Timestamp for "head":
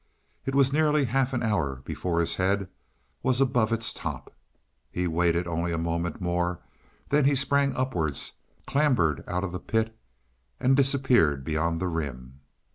2.37-2.67